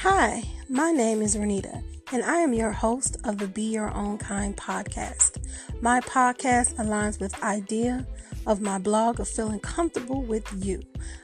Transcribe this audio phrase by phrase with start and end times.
[0.00, 4.18] Hi, my name is Renita, and I am your host of the Be Your Own
[4.18, 5.42] Kind podcast.
[5.80, 8.06] My podcast aligns with idea
[8.46, 10.82] of my blog of feeling comfortable with you.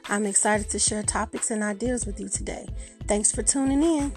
[0.09, 2.67] I'm excited to share topics and ideas with you today.
[3.07, 4.11] Thanks for tuning in.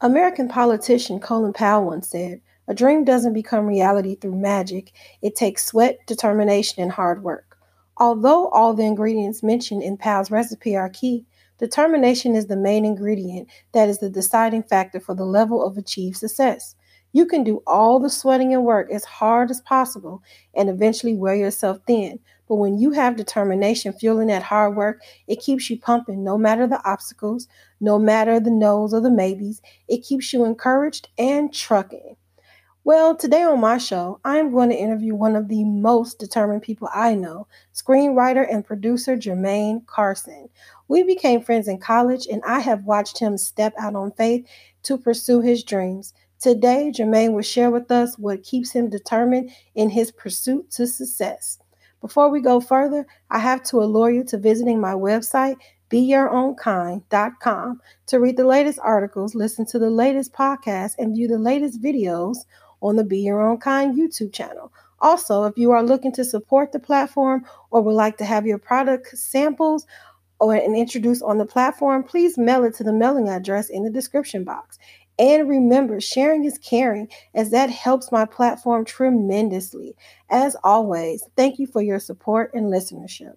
[0.00, 5.64] American politician Colin Powell once said, A dream doesn't become reality through magic, it takes
[5.64, 7.56] sweat, determination, and hard work.
[7.96, 11.24] Although all the ingredients mentioned in Powell's recipe are key,
[11.58, 16.16] determination is the main ingredient that is the deciding factor for the level of achieved
[16.16, 16.74] success.
[17.12, 20.22] You can do all the sweating and work as hard as possible
[20.52, 22.18] and eventually wear yourself thin.
[22.48, 26.66] But when you have determination fueling that hard work, it keeps you pumping no matter
[26.66, 27.48] the obstacles,
[27.80, 29.62] no matter the no's or the maybes.
[29.88, 32.16] It keeps you encouraged and trucking.
[32.86, 36.62] Well, today on my show, I am going to interview one of the most determined
[36.62, 40.48] people I know, screenwriter and producer Jermaine Carson.
[40.86, 44.46] We became friends in college, and I have watched him step out on faith
[44.84, 46.14] to pursue his dreams.
[46.38, 51.58] Today, Jermaine will share with us what keeps him determined in his pursuit to success.
[52.00, 55.56] Before we go further, I have to allure you to visiting my website,
[55.90, 61.82] beyourownkind.com, to read the latest articles, listen to the latest podcasts, and view the latest
[61.82, 62.36] videos
[62.80, 64.72] on the Be Your Own Kind YouTube channel.
[65.00, 68.58] Also, if you are looking to support the platform or would like to have your
[68.58, 69.86] product samples
[70.38, 73.90] or and introduced on the platform, please mail it to the mailing address in the
[73.90, 74.78] description box.
[75.18, 79.96] And remember, sharing is caring, as that helps my platform tremendously.
[80.28, 83.36] As always, thank you for your support and listenership.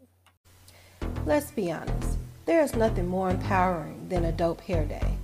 [1.25, 5.17] Let's be honest, there is nothing more empowering than a dope hair day.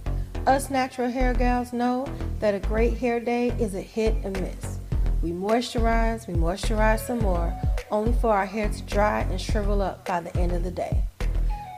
[0.48, 2.06] Us natural hair gals know
[2.40, 4.78] that a great hair day is a hit and miss.
[5.24, 7.52] We moisturize, we moisturize some more,
[7.90, 11.04] only for our hair to dry and shrivel up by the end of the day.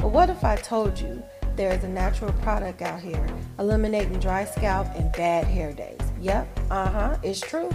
[0.02, 1.24] But what if I told you
[1.56, 3.26] there is a natural product out here
[3.58, 6.00] eliminating dry scalp and bad hair days.
[6.22, 7.70] Yep, uh huh, it's true.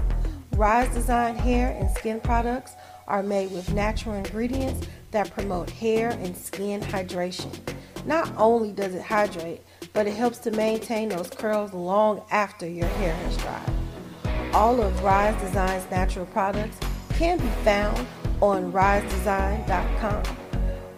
[0.56, 2.74] Rise Design hair and skin products
[3.08, 7.58] are made with natural ingredients that promote hair and skin hydration.
[8.04, 12.86] Not only does it hydrate, but it helps to maintain those curls long after your
[12.86, 14.54] hair has dried.
[14.54, 16.78] All of Rise Design's natural products
[17.10, 18.06] can be found
[18.40, 20.22] on risedesign.com.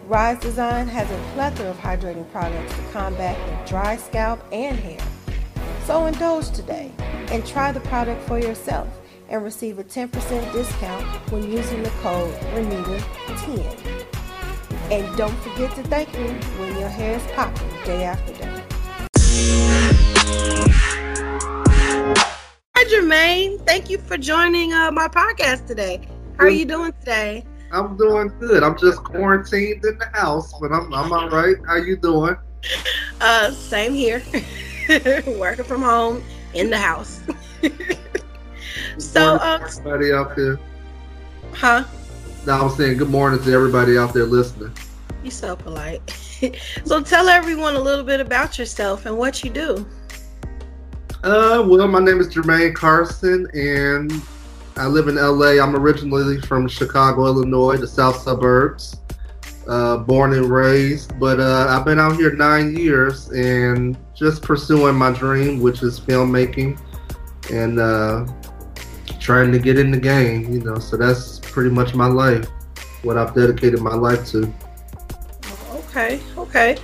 [0.07, 4.99] Rise Design has a plethora of hydrating products to combat dry scalp and hair.
[5.85, 6.91] So indulge today
[7.31, 8.87] and try the product for yourself
[9.29, 14.05] and receive a 10% discount when using the code RENITA10.
[14.91, 16.27] And don't forget to thank me
[16.59, 18.54] when your hair is popping day after day.
[22.75, 23.65] Hi, Jermaine.
[23.65, 26.07] Thank you for joining uh, my podcast today.
[26.37, 27.45] How are you doing today?
[27.71, 28.63] I'm doing good.
[28.63, 31.55] I'm just quarantined in the house, but I'm I'm all right.
[31.67, 32.35] How you doing?
[33.19, 34.21] Uh, same here.
[35.27, 36.23] Working from home
[36.53, 37.21] in the house.
[38.97, 40.59] so, uh, everybody out there.
[41.53, 41.83] Huh?
[42.45, 44.73] No, I'm saying good morning to everybody out there listening.
[45.25, 46.07] You so polite.
[46.85, 49.83] so tell everyone a little bit about yourself and what you do.
[51.23, 54.13] Uh, well, my name is Jermaine Carson, and
[54.77, 55.59] I live in LA.
[55.59, 58.97] I'm originally from Chicago, Illinois, the south suburbs.
[59.67, 64.93] Uh, born and raised, but uh, I've been out here nine years and just pursuing
[64.93, 66.79] my dream, which is filmmaking,
[67.51, 68.27] and uh,
[69.19, 70.53] trying to get in the game.
[70.53, 72.47] You know, so that's pretty much my life,
[73.01, 74.53] what I've dedicated my life to.
[75.95, 76.77] Okay, okay.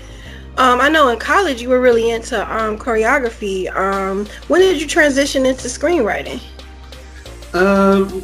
[0.55, 3.69] Um, I know in college you were really into um, choreography.
[3.75, 6.41] Um, when did you transition into screenwriting?
[7.53, 8.23] Um,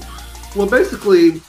[0.55, 1.41] well, basically,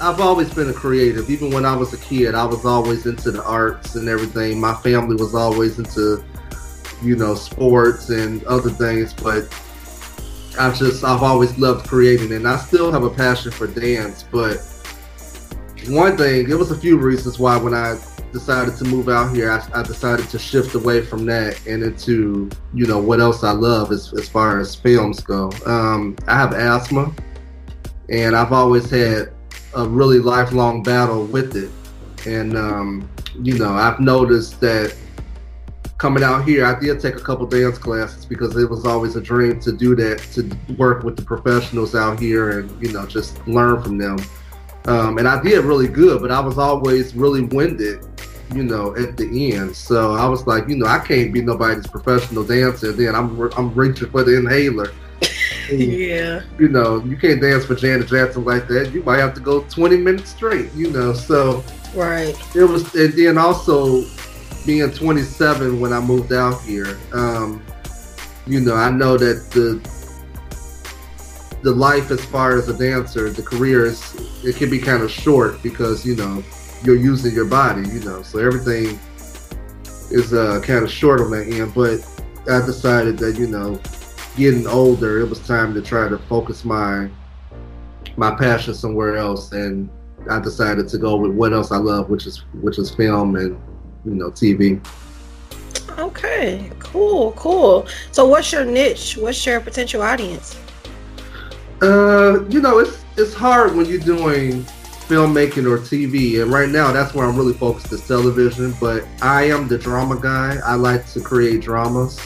[0.00, 1.28] I've always been a creative.
[1.30, 4.60] Even when I was a kid, I was always into the arts and everything.
[4.60, 6.24] My family was always into,
[7.02, 9.12] you know, sports and other things.
[9.12, 9.52] But
[10.60, 14.22] I just, I've always loved creating, and I still have a passion for dance.
[14.30, 14.58] But
[15.88, 17.98] one thing, there was a few reasons why when I
[18.32, 22.50] decided to move out here, I, I, decided to shift away from that and into,
[22.72, 25.50] you know, what else I love as, as far as films go.
[25.66, 27.12] Um, I have asthma,
[28.08, 29.32] and I've always had
[29.74, 31.70] a really lifelong battle with it.
[32.26, 33.08] And, um,
[33.42, 34.94] you know, I've noticed that
[35.98, 39.20] coming out here, I did take a couple dance classes because it was always a
[39.20, 43.46] dream to do that, to work with the professionals out here and, you know, just
[43.46, 44.18] learn from them.
[44.86, 48.06] Um, and I did really good, but I was always really winded
[48.54, 49.76] you know, at the end.
[49.76, 52.92] So I was like, you know, I can't be nobody's professional dancer.
[52.92, 54.92] Then I'm I'm reaching for the inhaler.
[55.70, 56.42] yeah.
[56.58, 58.92] You know, you can't dance for Janet Jackson like that.
[58.92, 61.12] You might have to go 20 minutes straight, you know.
[61.12, 61.64] So
[61.94, 62.36] Right.
[62.54, 64.04] it was and then also
[64.66, 67.62] being 27 when I moved out here, um,
[68.46, 69.80] you know, I know that the
[71.62, 74.00] the life as far as a dancer, the career is
[74.44, 76.42] it can be kind of short because, you know,
[76.84, 78.22] you're using your body, you know.
[78.22, 78.98] So everything
[80.10, 82.00] is uh, kind of short on that end, but
[82.52, 83.80] I decided that, you know,
[84.36, 87.08] getting older, it was time to try to focus my
[88.16, 89.88] my passion somewhere else and
[90.28, 93.58] I decided to go with what else I love, which is which is film and
[94.04, 94.84] you know TV.
[95.98, 96.70] Okay.
[96.78, 97.32] Cool.
[97.32, 97.86] Cool.
[98.12, 99.16] So, what's your niche?
[99.16, 100.58] What's your potential audience?
[101.80, 104.66] Uh, you know, it's it's hard when you're doing
[105.10, 108.72] filmmaking or TV, and right now that's where I'm really focused is television.
[108.80, 110.60] But I am the drama guy.
[110.64, 112.24] I like to create dramas.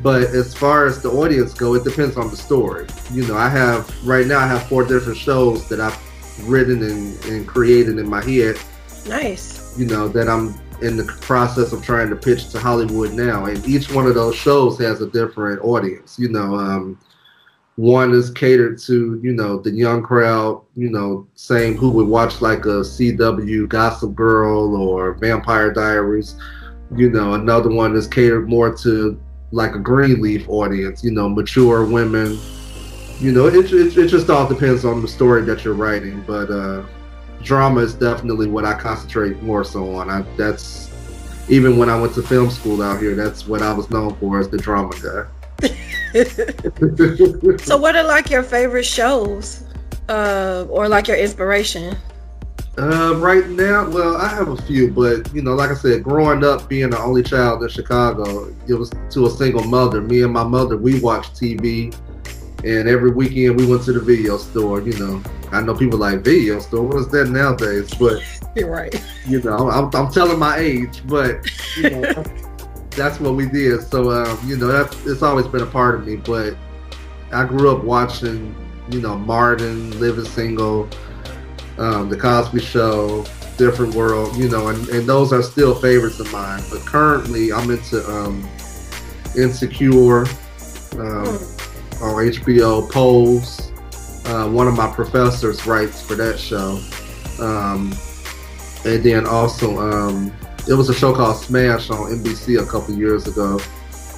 [0.00, 2.86] But as far as the audience go, it depends on the story.
[3.10, 5.98] You know, I have right now I have four different shows that I've
[6.48, 8.60] written and, and created in my head.
[9.08, 9.76] Nice.
[9.76, 13.66] You know that I'm in the process of trying to pitch to Hollywood now, and
[13.66, 16.16] each one of those shows has a different audience.
[16.16, 16.98] You know, um,
[17.76, 20.62] one is catered to you know the young crowd.
[20.76, 26.36] You know, same who would watch like a CW Gossip Girl or Vampire Diaries.
[26.94, 31.02] You know, another one is catered more to like a Greenleaf audience.
[31.02, 32.38] You know, mature women.
[33.20, 36.50] You know, it, it, it just all depends on the story that you're writing, but.
[36.50, 36.84] uh
[37.44, 40.10] drama is definitely what I concentrate more so on.
[40.10, 40.90] I that's
[41.48, 44.40] even when I went to film school out here, that's what I was known for
[44.40, 45.26] as the drama guy.
[47.58, 49.64] so, what are like your favorite shows,
[50.08, 51.96] uh, or like your inspiration?
[52.76, 56.42] Uh, right now, well, I have a few, but you know, like I said, growing
[56.42, 60.00] up being the only child in Chicago, it was to a single mother.
[60.00, 61.94] Me and my mother, we watched TV,
[62.64, 64.80] and every weekend we went to the video store.
[64.80, 65.22] You know,
[65.52, 66.82] I know people like video store.
[66.82, 67.94] What is that nowadays?
[67.94, 68.22] But
[68.56, 68.94] you're right.
[69.28, 72.24] You know, I'm, I'm telling my age, but you know,
[72.96, 73.82] that's what we did.
[73.82, 76.16] So, um, you know, that's it's always been a part of me.
[76.16, 76.56] But
[77.32, 78.54] I grew up watching,
[78.90, 80.88] you know, Martin, Living Single,
[81.78, 83.24] um, The Cosby Show,
[83.56, 84.36] Different World.
[84.36, 86.62] You know, and, and those are still favorites of mine.
[86.70, 88.48] But currently, I'm into um,
[89.36, 90.26] Insecure um,
[90.94, 92.02] mm.
[92.02, 93.70] on HBO, Pose.
[94.26, 96.80] Uh, one of my professors writes for that show.
[97.40, 97.92] Um,
[98.86, 99.78] and then also,
[100.66, 103.58] it was a show called Smash on NBC a couple years ago,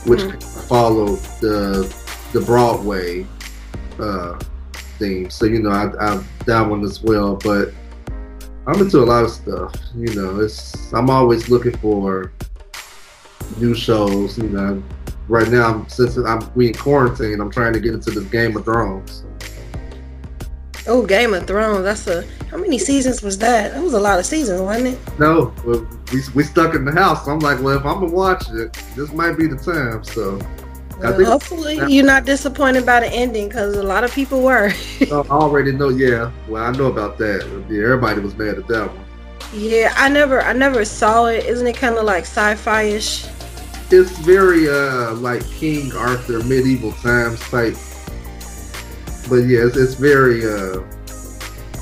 [0.05, 0.69] which mm-hmm.
[0.69, 1.95] followed the
[2.33, 3.27] the Broadway
[3.99, 4.39] uh,
[4.99, 5.31] theme.
[5.31, 7.37] So you know, I, I that one as well.
[7.37, 7.73] But
[8.67, 9.75] I'm into a lot of stuff.
[9.95, 12.33] You know, it's I'm always looking for
[13.59, 14.39] new shows.
[14.39, 14.83] You know,
[15.29, 18.65] right now since I'm we in quarantine, I'm trying to get into this Game of
[18.65, 19.25] Thrones.
[20.89, 21.85] Oh, Game of Thrones.
[21.85, 23.73] That's a how many seasons was that?
[23.73, 25.19] That was a lot of seasons, wasn't it?
[25.19, 27.25] No, well, we we stuck in the house.
[27.25, 30.05] So I'm like, well, if I'm gonna watch it, this might be the time.
[30.05, 30.41] So.
[30.99, 34.73] Well, hopefully you're not disappointed by the ending because a lot of people were.
[35.03, 35.91] I already know.
[35.91, 37.47] Yeah, well, I know about that.
[37.69, 39.05] Yeah, everybody was mad at that one.
[39.53, 41.45] Yeah, I never, I never saw it.
[41.45, 43.27] Isn't it kind of like sci-fi-ish?
[43.91, 47.77] It's very uh like King Arthur medieval times type
[49.29, 50.81] but yeah, it's, it's very uh,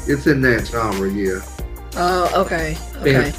[0.06, 1.40] it's in that genre, yeah.
[1.96, 3.32] Oh, okay, okay.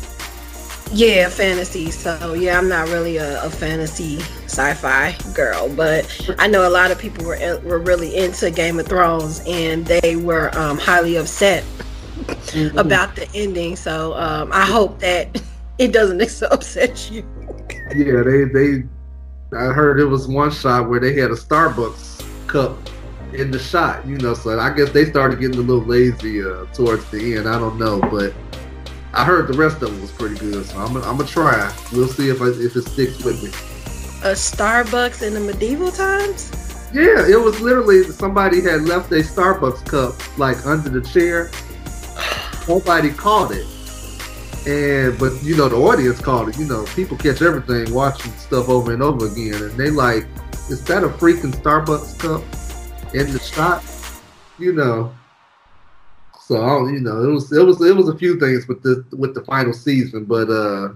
[0.91, 1.91] Yeah, fantasy.
[1.91, 6.06] So yeah, I'm not really a, a, fantasy sci-fi girl, but
[6.39, 10.15] I know a lot of people were were really into Game of Thrones, and they
[10.15, 12.77] were um, highly upset mm-hmm.
[12.77, 13.75] about the ending.
[13.75, 15.41] So um, I hope that
[15.77, 17.25] it doesn't upset you.
[17.96, 18.84] yeah, they they.
[19.58, 22.77] I heard it was one shot where they had a Starbucks cup
[23.39, 24.34] in the shot, you know.
[24.34, 27.48] So I guess they started getting a little lazy uh, towards the end.
[27.48, 28.34] I don't know, but
[29.13, 30.65] I heard the rest of it was pretty good.
[30.65, 31.74] So I'm gonna, try.
[31.94, 33.50] We'll see if I, if it sticks with me.
[34.30, 36.51] A Starbucks in the medieval times.
[36.94, 41.51] Yeah, it was literally somebody had left a Starbucks cup like under the chair.
[42.68, 43.65] Nobody caught it.
[44.68, 46.58] And but you know the audience called it.
[46.58, 50.25] You know people catch everything watching stuff over and over again, and they like,
[50.70, 52.44] is that a freaking Starbucks cup?
[53.15, 53.84] In the shot,
[54.60, 55.13] you know.
[56.41, 59.34] So you know, it was it was it was a few things with the with
[59.34, 60.89] the final season, but uh,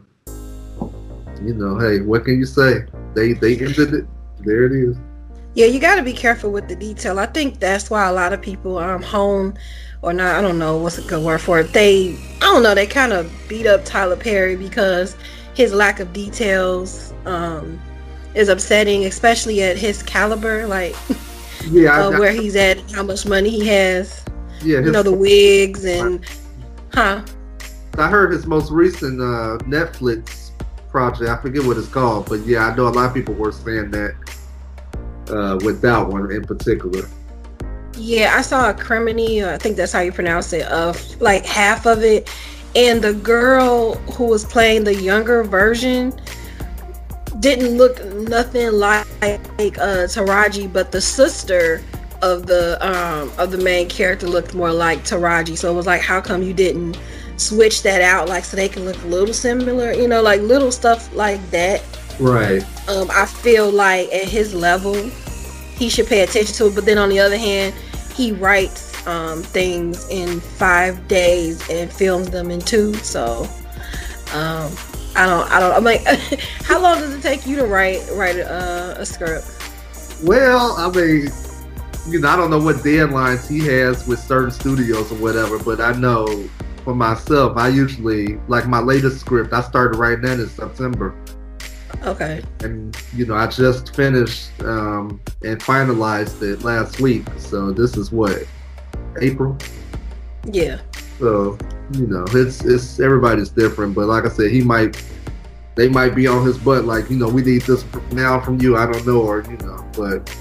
[1.41, 2.85] you know, hey, what can you say?
[3.15, 4.05] They they ended it.
[4.41, 4.97] There it is.
[5.55, 7.17] Yeah, you got to be careful with the detail.
[7.19, 9.55] I think that's why a lot of people um home
[10.01, 10.35] or not.
[10.35, 11.73] I don't know what's a good word for it.
[11.73, 12.75] They I don't know.
[12.75, 15.17] They kind of beat up Tyler Perry because
[15.55, 17.81] his lack of details um
[18.35, 20.67] is upsetting, especially at his caliber.
[20.67, 20.95] Like
[21.65, 24.23] Yeah, uh, I, where he's at, how much money he has.
[24.61, 24.79] yeah.
[24.79, 26.25] You know the wigs and,
[26.93, 27.23] huh?
[27.97, 30.51] I heard his most recent uh, Netflix
[30.89, 31.29] project.
[31.29, 33.91] I forget what it's called, but yeah, I know a lot of people were saying
[33.91, 34.15] that
[35.29, 37.07] uh, with that one in particular.
[37.97, 39.45] Yeah, I saw a criminy.
[39.45, 40.65] I think that's how you pronounce it.
[40.67, 42.33] Of like half of it,
[42.75, 46.19] and the girl who was playing the younger version
[47.39, 51.81] didn't look nothing like uh, Taraji, but the sister
[52.21, 55.57] of the um of the main character looked more like Taraji.
[55.57, 56.99] So it was like, how come you didn't
[57.37, 59.93] switch that out, like so they can look a little similar?
[59.93, 61.81] You know, like little stuff like that.
[62.19, 62.61] Right.
[62.89, 66.75] um, I feel like at his level, he should pay attention to it.
[66.75, 67.73] But then on the other hand,
[68.13, 72.93] he writes um, things in five days and films them in two.
[72.95, 73.47] So
[74.33, 74.69] um,
[75.19, 75.73] I don't, I don't.
[75.75, 76.05] I'm like,
[76.63, 79.51] how long does it take you to write write a, a script?
[80.23, 81.29] Well, I mean,
[82.07, 85.81] you know, I don't know what deadlines he has with certain studios or whatever, but
[85.81, 86.47] I know
[86.85, 89.51] for myself, I usually like my latest script.
[89.51, 91.13] I started writing that in September.
[92.03, 92.41] Okay.
[92.61, 97.25] and you know I just finished um, and finalized it last week.
[97.37, 98.45] So this is what
[99.19, 99.57] April.
[100.45, 100.79] Yeah.
[101.19, 101.57] So
[101.93, 105.01] you know it's it's everybody's different, but like I said, he might
[105.75, 108.77] they might be on his butt like you know we need this now from you.
[108.77, 110.33] I don't know or you know, but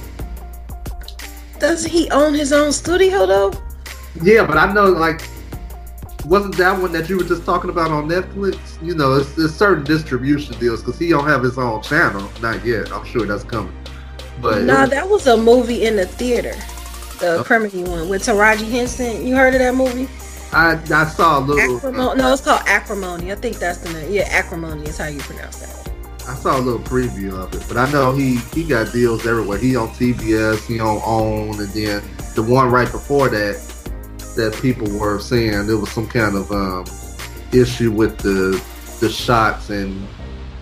[1.58, 3.52] Does he own his own studio though?
[4.22, 5.22] yeah, but I know like
[6.24, 8.58] wasn't that one that you were just talking about on Netflix?
[8.82, 12.64] You know, it's, it's certain distribution deals because he don't have his own channel, not
[12.66, 12.92] yet.
[12.92, 13.74] I'm sure that's coming.
[14.42, 16.54] But it nah, was- that was a movie in the theater.
[17.20, 17.42] The Oh.
[17.90, 19.26] one with Taraji Henson.
[19.26, 20.08] You heard of that movie?
[20.52, 21.76] I I saw a little.
[21.76, 22.18] Acrimony.
[22.20, 23.32] No, it's called Acrimony.
[23.32, 24.12] I think that's the name.
[24.12, 25.92] Yeah, Acrimony is how you pronounce that.
[26.28, 29.58] I saw a little preview of it, but I know he he got deals everywhere.
[29.58, 32.02] He on TBS, he on OWN, and then
[32.34, 33.56] the one right before that
[34.36, 36.84] that people were saying there was some kind of um,
[37.52, 38.62] issue with the
[39.00, 40.06] the shots and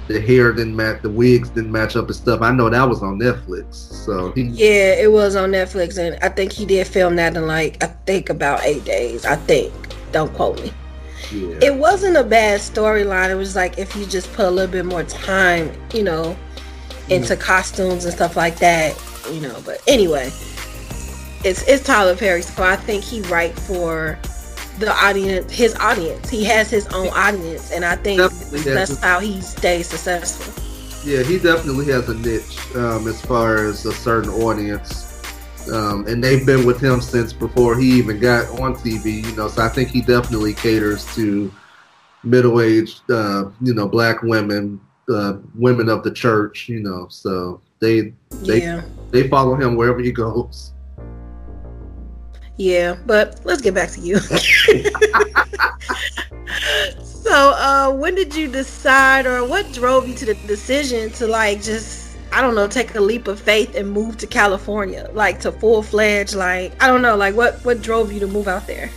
[0.09, 2.43] the hair didn't match, the wigs didn't match up and stuff.
[2.43, 6.29] I know that was on Netflix, so he Yeah, it was on Netflix, and I
[6.29, 9.25] think he did film that in like I think about eight days.
[9.25, 9.73] I think.
[10.13, 10.73] Don't quote me.
[11.33, 11.59] yeah.
[11.61, 13.31] It wasn't a bad storyline.
[13.31, 16.37] It was like if you just put a little bit more time, you know,
[17.09, 18.97] into costumes and stuff like that,
[19.33, 19.61] you know.
[19.65, 20.31] But anyway,
[21.45, 24.19] it's it's Tyler Perry, so I think he right for
[24.79, 26.29] the audience, his audience.
[26.29, 30.53] He has his own audience, and I think Definitely that's how he stays successful.
[31.05, 35.23] Yeah, he definitely has a niche um, as far as a certain audience,
[35.73, 39.25] um, and they've been with him since before he even got on TV.
[39.25, 41.53] You know, so I think he definitely caters to
[42.25, 46.69] middle-aged, uh, you know, black women, uh, women of the church.
[46.69, 48.83] You know, so they They- yeah.
[49.13, 50.73] they follow him wherever he goes.
[52.57, 54.19] Yeah, but let's get back to you.
[54.19, 54.41] so,
[57.57, 62.17] uh, when did you decide, or what drove you to the decision to like just,
[62.33, 65.83] I don't know, take a leap of faith and move to California, like to full
[65.83, 68.91] fledged, like I don't know, like what what drove you to move out there?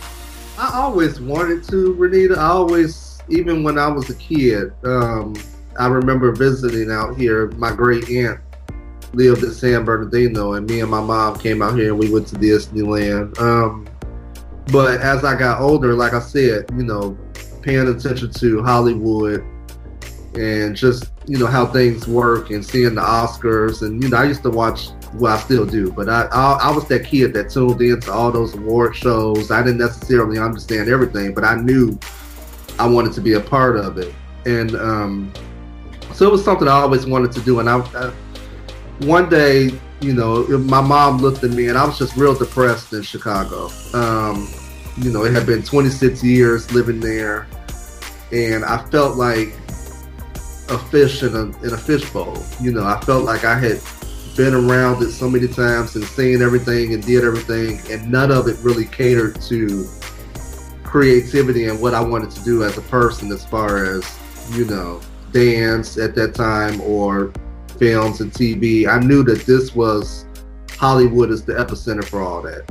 [0.58, 2.36] I always wanted to, Renita.
[2.36, 5.34] I always, even when I was a kid, um,
[5.78, 7.48] I remember visiting out here.
[7.52, 8.40] My great aunt
[9.12, 12.28] lived in San Bernardino, and me and my mom came out here and we went
[12.28, 13.38] to Disneyland.
[13.40, 13.88] Um,
[14.72, 17.18] but as I got older, like I said, you know,
[17.62, 19.44] paying attention to Hollywood
[20.34, 24.24] and just you know how things work and seeing the Oscars and you know I
[24.24, 27.50] used to watch well I still do but I I, I was that kid that
[27.50, 31.98] tuned into all those award shows I didn't necessarily understand everything but I knew
[32.78, 34.14] I wanted to be a part of it
[34.46, 35.32] and um,
[36.14, 38.12] so it was something I always wanted to do and I, I
[39.06, 42.92] one day you know my mom looked at me and I was just real depressed
[42.92, 44.48] in Chicago um,
[44.98, 47.46] you know it had been 26 years living there
[48.32, 49.54] and I felt like
[50.70, 52.42] a fish in a in a fishbowl.
[52.60, 53.80] You know, I felt like I had
[54.36, 58.46] been around it so many times and seen everything and did everything, and none of
[58.46, 59.86] it really catered to
[60.84, 64.18] creativity and what I wanted to do as a person, as far as
[64.52, 65.00] you know,
[65.32, 67.32] dance at that time or
[67.80, 68.86] films and TV.
[68.86, 70.26] I knew that this was
[70.70, 72.70] Hollywood is the epicenter for all that.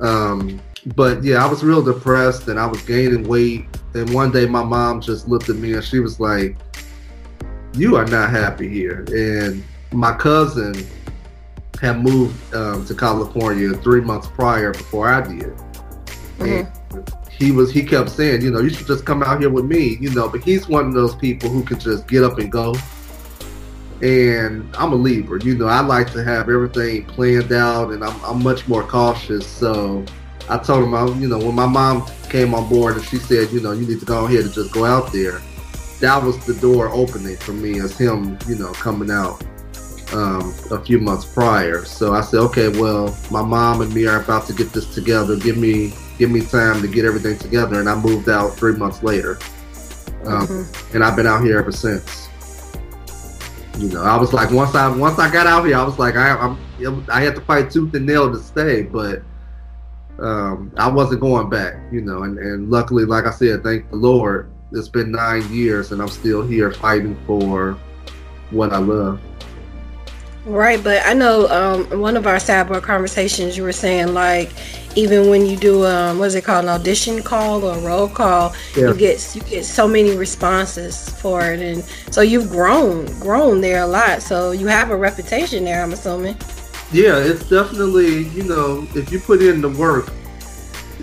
[0.00, 0.60] Um,
[0.94, 3.64] but yeah, I was real depressed and I was gaining weight.
[3.94, 6.56] And one day my mom just looked at me and she was like,
[7.74, 9.04] You are not happy here.
[9.08, 10.74] And my cousin
[11.80, 15.52] had moved um, to California three months prior before I did.
[16.40, 16.68] And
[17.30, 19.96] he was he kept saying, you know, you should just come out here with me,
[20.00, 22.74] you know, but he's one of those people who can just get up and go.
[24.02, 25.42] And I'm a Libra.
[25.42, 29.46] You know, I like to have everything planned out, and I'm, I'm much more cautious.
[29.46, 30.04] So
[30.48, 33.50] I told him, I, you know, when my mom came on board and she said,
[33.52, 35.40] you know, you need to go ahead and just go out there.
[36.00, 39.40] That was the door opening for me as him, you know, coming out
[40.12, 41.84] um, a few months prior.
[41.84, 45.36] So I said, okay, well, my mom and me are about to get this together.
[45.36, 47.78] Give me, give me time to get everything together.
[47.78, 49.38] And I moved out three months later,
[50.24, 50.96] um, mm-hmm.
[50.96, 52.28] and I've been out here ever since.
[53.78, 56.16] You know, I was like, once I once I got out here, I was like,
[56.16, 59.22] I I'm, I had to fight tooth and nail to stay, but
[60.18, 61.74] um, I wasn't going back.
[61.90, 65.92] You know, and and luckily, like I said, thank the Lord, it's been nine years,
[65.92, 67.78] and I'm still here fighting for
[68.50, 69.20] what I love.
[70.44, 74.50] Right, but I know um, one of our sidebar conversations, you were saying like
[74.96, 78.52] even when you do um, what's it called, an audition call or a roll call,
[78.76, 78.88] yeah.
[78.88, 83.82] you get you get so many responses for it, and so you've grown grown there
[83.82, 84.20] a lot.
[84.20, 86.36] So you have a reputation there, I'm assuming.
[86.90, 90.12] Yeah, it's definitely you know if you put in the work,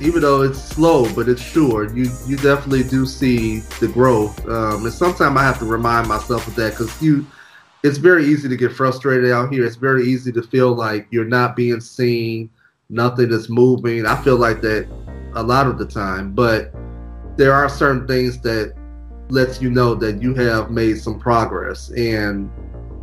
[0.01, 1.89] even though it's slow, but it's sure.
[1.95, 6.45] You you definitely do see the growth, um, and sometimes I have to remind myself
[6.45, 7.25] of that because you
[7.83, 9.65] it's very easy to get frustrated out here.
[9.65, 12.49] It's very easy to feel like you're not being seen,
[12.89, 14.05] nothing is moving.
[14.05, 14.87] I feel like that
[15.35, 16.73] a lot of the time, but
[17.37, 18.75] there are certain things that
[19.29, 21.89] lets you know that you have made some progress.
[21.91, 22.51] And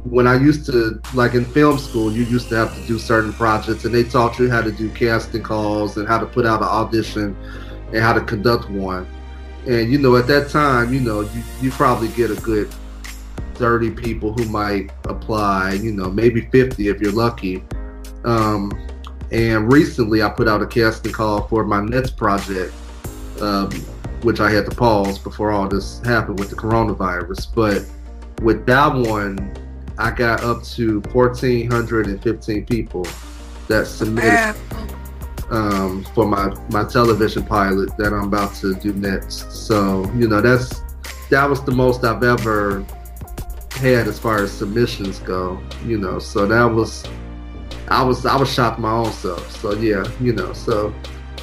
[0.05, 3.33] when I used to, like in film school, you used to have to do certain
[3.33, 6.61] projects, and they taught you how to do casting calls and how to put out
[6.61, 7.37] an audition
[7.93, 9.07] and how to conduct one.
[9.67, 12.71] And you know, at that time, you know, you, you probably get a good
[13.57, 17.65] 30 people who might apply, you know, maybe 50 if you're lucky.
[18.25, 18.71] Um,
[19.33, 22.73] and recently I put out a casting call for my next project,
[23.41, 23.71] um,
[24.23, 27.55] which I had to pause before all this happened with the coronavirus.
[27.55, 27.85] But
[28.43, 29.55] with that one,
[29.99, 33.07] I got up to 1,415 people
[33.69, 34.55] that submitted
[35.51, 39.51] um, for my, my television pilot that I'm about to do next.
[39.53, 40.83] So, you know, that's
[41.31, 42.85] that was the most I've ever
[43.77, 46.19] had as far as submissions go, you know.
[46.19, 47.05] So that was,
[47.89, 49.51] I was I was shocked my own self.
[49.61, 50.53] So yeah, you know.
[50.53, 50.95] So,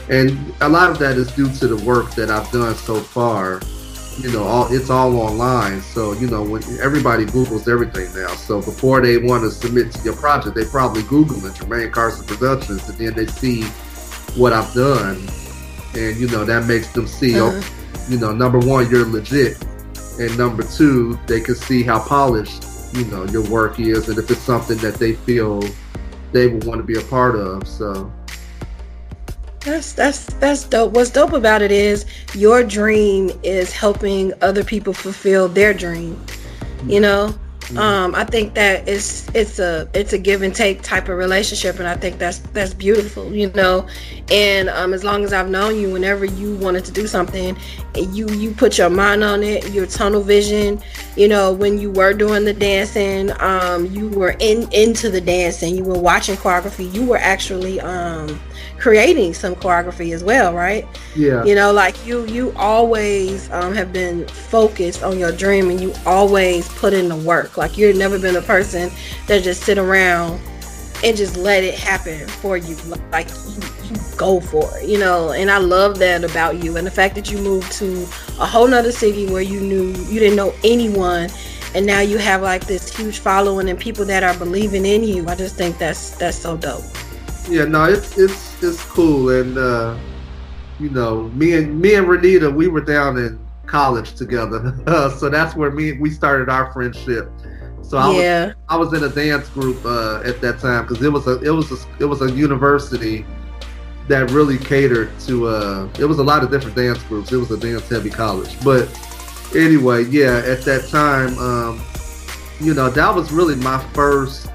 [0.09, 3.61] and a lot of that is due to the work that I've done so far.
[4.19, 5.81] You know, all it's all online.
[5.81, 8.29] So you know, when everybody Google's everything now.
[8.35, 12.25] So before they want to submit to your project, they probably Google it, Jermaine Carson
[12.25, 13.63] Productions, and then they see
[14.35, 15.17] what I've done,
[15.95, 17.61] and you know that makes them see, uh-huh.
[17.61, 19.63] oh, you know, number one, you're legit
[20.19, 24.29] and number two, they can see how polished you know your work is, and if
[24.29, 25.63] it's something that they feel
[26.31, 27.67] they would want to be a part of.
[27.67, 28.11] So
[29.59, 30.93] that's that's that's dope.
[30.93, 36.19] What's dope about it is your dream is helping other people fulfill their dream.
[36.85, 37.01] You mm-hmm.
[37.01, 37.35] know,
[37.73, 37.79] Mm-hmm.
[37.79, 41.79] Um, I think that it's it's a it's a give and take type of relationship,
[41.79, 43.87] and I think that's that's beautiful, you know.
[44.29, 47.57] And um, as long as I've known you, whenever you wanted to do something,
[47.95, 50.79] you you put your mind on it, your tunnel vision.
[51.15, 55.75] You know, when you were doing the dancing, um, you were in into the dancing.
[55.75, 56.93] You were watching choreography.
[56.93, 58.39] You were actually um
[58.77, 60.85] creating some choreography as well, right?
[61.15, 61.43] Yeah.
[61.43, 65.93] You know, like you you always um, have been focused on your dream and you
[66.05, 67.57] always put in the work.
[67.57, 68.91] Like you've never been a person
[69.27, 70.39] that just sit around
[71.03, 72.75] and just let it happen for you.
[73.11, 75.31] Like you, you go for it, you know.
[75.31, 78.03] And I love that about you and the fact that you moved to
[78.39, 81.29] a whole nother city where you knew you didn't know anyone
[81.75, 85.27] and now you have like this huge following and people that are believing in you.
[85.27, 86.83] I just think that's that's so dope.
[87.49, 89.97] Yeah, no, it's it's it's cool, and uh,
[90.79, 94.73] you know, me and me and Renita, we were down in college together,
[95.17, 97.29] so that's where me we started our friendship.
[97.81, 98.45] So I yeah.
[98.45, 101.41] was I was in a dance group uh, at that time because it was a
[101.41, 103.25] it was a it was a university
[104.07, 107.31] that really catered to uh it was a lot of different dance groups.
[107.31, 108.87] It was a dance heavy college, but
[109.55, 111.81] anyway, yeah, at that time, um,
[112.59, 114.47] you know, that was really my first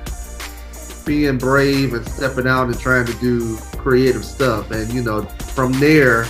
[1.08, 4.70] being brave and stepping out and trying to do creative stuff.
[4.70, 6.26] And you know, from there,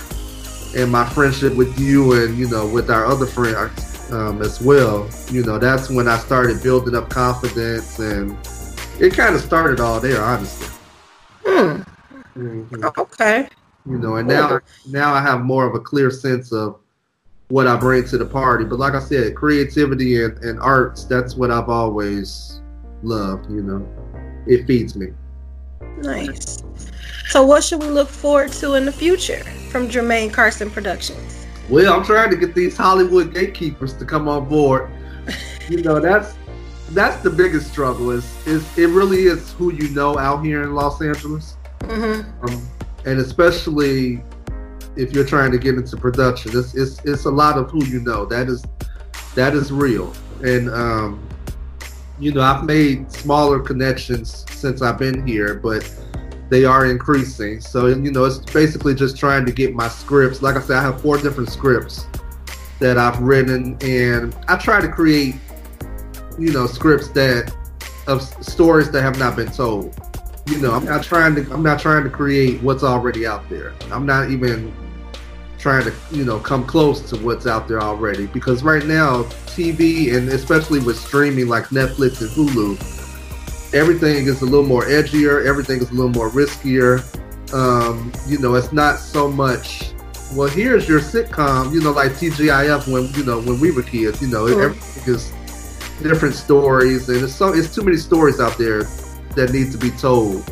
[0.75, 5.07] and my friendship with you and you know with our other friends um, as well,
[5.29, 8.35] you know, that's when I started building up confidence, and
[8.99, 10.67] it kind of started all there, honestly.
[11.45, 11.81] Hmm.
[12.37, 12.85] Mm-hmm.
[12.97, 13.49] Okay.
[13.85, 16.79] You know, and now now I have more of a clear sense of
[17.49, 18.63] what I bring to the party.
[18.63, 22.61] But like I said, creativity and, and arts, that's what I've always
[23.03, 24.08] loved, you know
[24.47, 25.07] it feeds me.
[25.97, 26.63] Nice.
[27.29, 31.45] So, what should we look forward to in the future from Jermaine Carson Productions?
[31.69, 34.89] Well, I'm trying to get these Hollywood gatekeepers to come on board.
[35.69, 36.35] you know, that's
[36.91, 38.09] that's the biggest struggle.
[38.09, 42.45] Is is it really is who you know out here in Los Angeles, Mm-hmm.
[42.45, 42.67] um,
[43.05, 44.21] and especially
[44.95, 48.01] if you're trying to get into production, it's, it's it's a lot of who you
[48.01, 48.25] know.
[48.25, 48.63] That is
[49.35, 51.28] that is real, and um,
[52.19, 55.89] you know I've made smaller connections since I've been here, but
[56.49, 57.61] they are increasing.
[57.61, 60.41] So you know it's basically just trying to get my scripts.
[60.41, 62.07] Like I said, I have four different scripts
[62.79, 65.35] that I've written, and I try to create
[66.39, 67.53] you know scripts that
[68.07, 69.93] of stories that have not been told
[70.47, 73.73] you know i'm not trying to i'm not trying to create what's already out there
[73.91, 74.73] i'm not even
[75.59, 78.25] trying to you know come close to what's out there already.
[78.27, 82.77] Because right now tv and especially with streaming like netflix and hulu
[83.73, 87.03] everything is a little more edgier everything is a little more riskier.
[87.53, 89.91] Um, you know it's not so much
[90.33, 94.21] well here's your sitcom you know like tgif when you know when we were kids
[94.21, 94.65] you know Sure.
[94.69, 95.31] everything is
[96.01, 98.83] different stories and it's so it's too many stories out there
[99.35, 100.47] that need to be told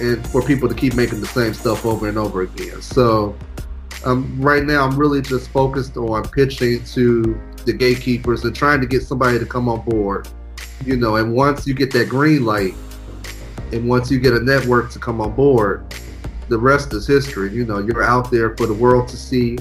[0.00, 2.82] and for people to keep making the same stuff over and over again.
[2.82, 3.34] So
[4.04, 8.86] um, right now i'm really just focused on pitching to the gatekeepers and trying to
[8.86, 10.28] get somebody to come on board
[10.84, 12.74] you know and once you get that green light
[13.72, 15.84] and once you get a network to come on board
[16.48, 19.58] the rest is history you know you're out there for the world to see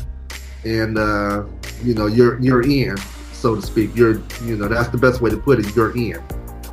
[0.65, 1.43] and uh,
[1.84, 2.95] you know you're you're in
[3.32, 6.21] so to speak you're you know that's the best way to put it you're in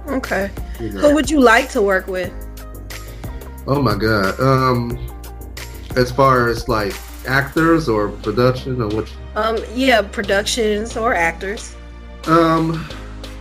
[0.08, 0.50] Okay.
[0.80, 1.00] you know.
[1.00, 2.32] Who would you like to work with?
[3.68, 4.38] Oh my god.
[4.40, 4.98] Um
[5.96, 6.92] as far as like
[7.26, 11.74] actors or production or what Um, yeah, productions or actors.
[12.26, 12.84] um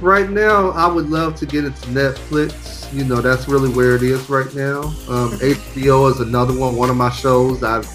[0.01, 2.91] right now I would love to get into Netflix.
[2.93, 4.81] You know, that's really where it is right now.
[5.09, 7.87] Um HBO is another one, one of my shows I've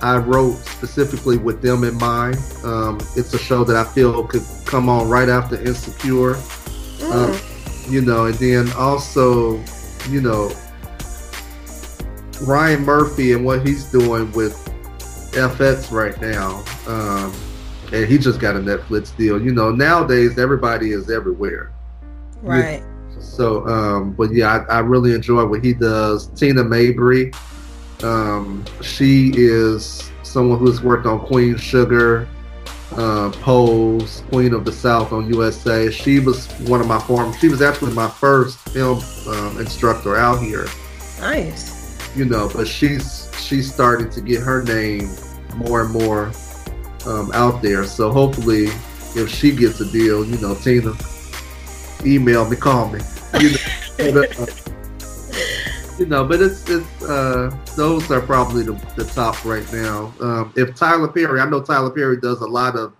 [0.00, 2.38] I wrote specifically with them in mind.
[2.62, 6.34] Um, it's a show that I feel could come on right after Insecure.
[6.34, 7.12] Mm.
[7.12, 9.58] Um, you know, and then also,
[10.08, 10.52] you know,
[12.42, 14.54] Ryan Murphy and what he's doing with
[15.32, 16.62] FX right now.
[16.86, 17.32] Um,
[17.92, 19.40] and he just got a Netflix deal.
[19.40, 21.72] You know, nowadays everybody is everywhere.
[22.42, 22.82] right.
[23.20, 26.28] So, um, but yeah, I, I really enjoy what he does.
[26.28, 27.32] Tina Mabry,
[28.02, 32.28] um, she is someone who's worked on Queen Sugar,
[32.92, 35.90] uh, Pose, Queen of the South on USA.
[35.90, 37.32] She was one of my form.
[37.34, 40.66] She was actually my first film um, instructor out here.
[41.20, 42.16] Nice.
[42.16, 43.17] You know, but she's
[43.48, 45.08] she's starting to get her name
[45.56, 46.30] more and more
[47.06, 47.84] um, out there.
[47.84, 48.66] So hopefully,
[49.16, 50.92] if she gets a deal, you know, Tina,
[52.04, 53.00] email me, call me.
[53.40, 54.46] You know, but, uh,
[55.98, 60.12] you know, but it's it's uh, those are probably the, the top right now.
[60.20, 62.94] Um, if Tyler Perry, I know Tyler Perry does a lot of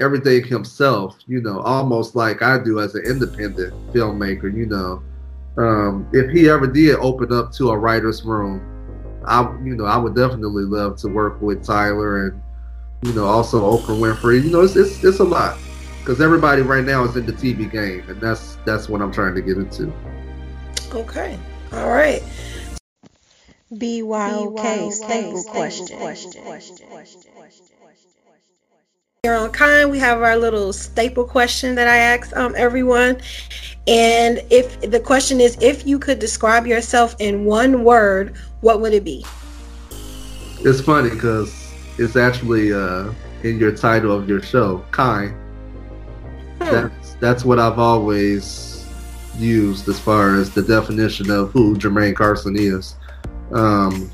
[0.00, 1.18] everything himself.
[1.26, 4.54] You know, almost like I do as an independent filmmaker.
[4.54, 5.02] You know,
[5.58, 8.69] um, if he ever did open up to a writer's room,
[9.26, 12.42] I you know I would definitely love to work with Tyler and
[13.02, 14.42] you know also Oprah Winfrey.
[14.42, 15.58] You know, it's it's, it's a lot
[16.00, 19.34] because everybody right now is in the TV game, and that's that's what I'm trying
[19.34, 19.92] to get into.
[20.92, 21.38] Okay.
[21.72, 22.22] All right.
[23.72, 25.86] BYOK staple question.
[29.22, 33.20] Here on Kind, we have our little staple question that I ask um, everyone.
[33.86, 38.92] And if the question is, if you could describe yourself in one word, what would
[38.92, 39.24] it be?
[40.60, 45.34] It's funny because it's actually uh, in your title of your show, kind.
[46.60, 46.70] Hmm.
[46.70, 48.86] That's that's what I've always
[49.38, 52.96] used as far as the definition of who Jermaine Carson is.
[53.52, 54.10] Um,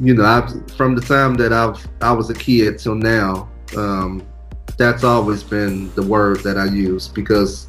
[0.00, 4.26] you know, I've from the time that I've I was a kid till now, um,
[4.76, 7.66] that's always been the word that I use because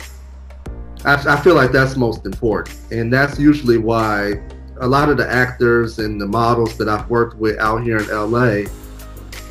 [1.03, 4.41] I, I feel like that's most important, and that's usually why
[4.79, 8.07] a lot of the actors and the models that I've worked with out here in
[8.07, 8.69] LA,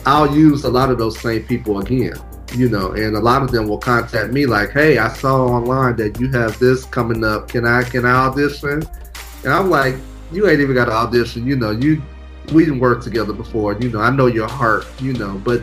[0.06, 2.14] I'll use a lot of those same people again.
[2.54, 5.96] You know, and a lot of them will contact me like, "Hey, I saw online
[5.96, 7.48] that you have this coming up.
[7.48, 8.84] Can I can I audition?"
[9.42, 9.96] And I'm like,
[10.30, 11.46] "You ain't even got to audition.
[11.46, 12.00] You know, you
[12.52, 13.72] we didn't work together before.
[13.80, 14.86] You know, I know your heart.
[15.00, 15.62] You know, but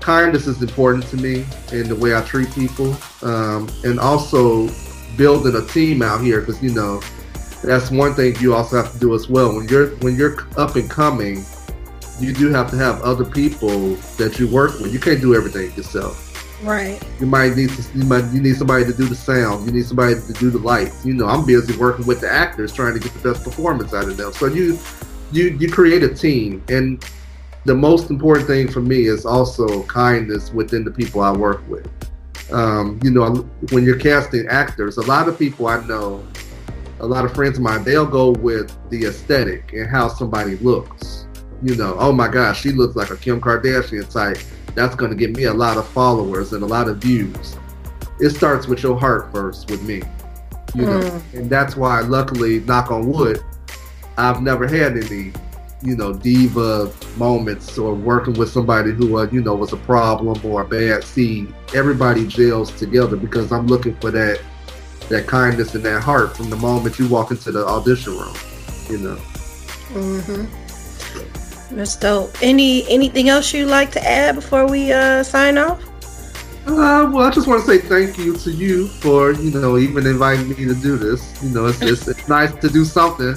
[0.00, 4.68] kindness is important to me in the way I treat people, um, and also
[5.16, 7.00] building a team out here because you know
[7.66, 9.54] that's one thing you also have to do as well.
[9.54, 11.44] When you're when you're up and coming,
[12.20, 14.92] you do have to have other people that you work with.
[14.92, 16.20] You can't do everything yourself.
[16.62, 17.02] Right.
[17.20, 19.66] You might need to you might you need somebody to do the sound.
[19.66, 21.04] You need somebody to do the lights.
[21.04, 24.08] You know, I'm busy working with the actors trying to get the best performance out
[24.08, 24.32] of them.
[24.32, 24.78] So you
[25.32, 27.04] you you create a team and
[27.64, 31.88] the most important thing for me is also kindness within the people I work with.
[32.52, 33.36] Um, you know,
[33.70, 36.24] when you're casting actors, a lot of people I know,
[37.00, 41.26] a lot of friends of mine, they'll go with the aesthetic and how somebody looks.
[41.62, 44.38] You know, oh my gosh, she looks like a Kim Kardashian type.
[44.74, 47.56] That's going to give me a lot of followers and a lot of views.
[48.20, 50.02] It starts with your heart first with me.
[50.74, 51.34] You know, mm.
[51.34, 53.40] and that's why, luckily, knock on wood,
[54.16, 55.32] I've never had any
[55.84, 60.40] you know, diva moments or working with somebody who, uh, you know, was a problem
[60.44, 61.52] or a bad seed.
[61.74, 64.40] Everybody gels together because I'm looking for that
[65.08, 68.34] that kindness and that heart from the moment you walk into the audition room.
[68.88, 69.16] You know.
[69.94, 71.76] Mm-hmm.
[71.76, 72.36] That's dope.
[72.42, 75.82] Any anything else you'd like to add before we uh, sign off?
[76.66, 80.06] Uh, well, I just want to say thank you to you for you know even
[80.06, 81.42] inviting me to do this.
[81.42, 83.34] You know, it's it's, it's nice to do something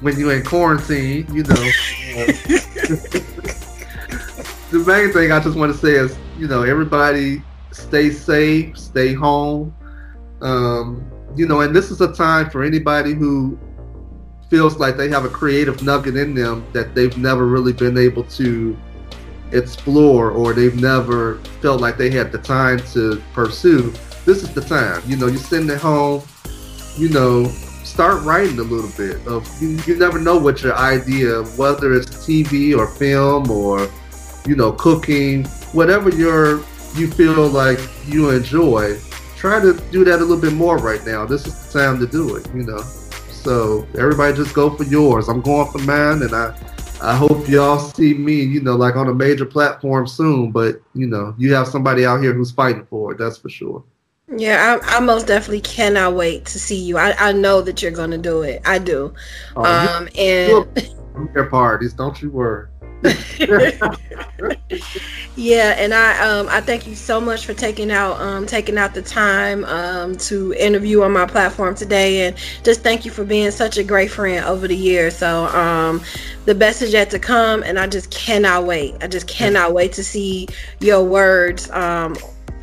[0.00, 1.54] when you're in quarantine, you know.
[4.70, 9.14] the main thing I just want to say is, you know, everybody stay safe, stay
[9.14, 9.74] home.
[10.44, 13.58] Um, you know, and this is a time for anybody who
[14.50, 18.22] feels like they have a creative nugget in them that they've never really been able
[18.24, 18.76] to
[19.52, 23.92] explore or they've never felt like they had the time to pursue.
[24.26, 25.02] This is the time.
[25.06, 26.22] You know, you're sitting at home,
[26.96, 27.46] you know,
[27.84, 32.26] start writing a little bit of you, you never know what your idea whether it's
[32.26, 33.88] tv or film or
[34.46, 36.64] you know cooking whatever your
[36.96, 38.98] you feel like you enjoy
[39.44, 42.06] try to do that a little bit more right now this is the time to
[42.06, 42.78] do it you know
[43.30, 46.56] so everybody just go for yours i'm going for mine and i
[47.02, 51.06] i hope y'all see me you know like on a major platform soon but you
[51.06, 53.84] know you have somebody out here who's fighting for it that's for sure
[54.38, 56.96] yeah, I, I, most definitely cannot wait to see you.
[56.96, 58.62] I, I know that you're going to do it.
[58.64, 59.12] I do.
[59.54, 60.66] Oh, um, and
[61.34, 62.68] your parties, don't you worry.
[65.36, 68.94] yeah, and I um I thank you so much for taking out um taking out
[68.94, 73.50] the time um to interview on my platform today and just thank you for being
[73.50, 75.16] such a great friend over the years.
[75.16, 76.02] So um
[76.44, 78.94] the best is yet to come and I just cannot wait.
[79.02, 80.48] I just cannot wait to see
[80.80, 82.16] your words um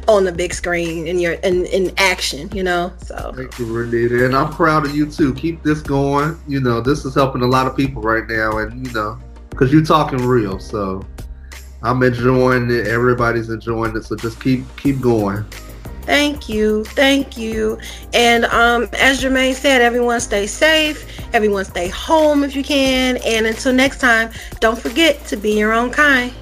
[0.08, 2.92] on the big screen and you're in, in action, you know.
[2.98, 4.26] So thank you, Renita.
[4.26, 5.34] And I'm proud of you too.
[5.34, 6.40] Keep this going.
[6.48, 9.72] You know, this is helping a lot of people right now, and you know, because
[9.72, 10.60] you're talking real.
[10.60, 11.06] So
[11.84, 12.88] I'm enjoying it.
[12.88, 14.04] Everybody's enjoying it.
[14.04, 15.46] So just keep keep going.
[16.04, 16.84] Thank you.
[16.84, 17.78] Thank you.
[18.13, 21.06] And um, as Jermaine said, everyone stay safe.
[21.34, 23.17] Everyone stay home if you can.
[23.17, 26.34] And until next time, don't forget to be your own kind.